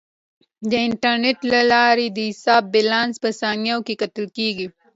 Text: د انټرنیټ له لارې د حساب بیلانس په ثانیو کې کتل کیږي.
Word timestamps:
د 0.69 0.71
انټرنیټ 0.87 1.39
له 1.53 1.61
لارې 1.71 2.07
د 2.09 2.19
حساب 2.29 2.63
بیلانس 2.73 3.15
په 3.23 3.29
ثانیو 3.39 3.79
کې 3.85 3.93
کتل 4.01 4.25
کیږي. 4.37 4.67